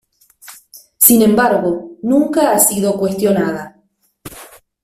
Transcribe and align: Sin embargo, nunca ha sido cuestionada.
Sin 0.97 1.21
embargo, 1.21 1.91
nunca 2.01 2.51
ha 2.53 2.57
sido 2.59 2.97
cuestionada. 2.97 3.83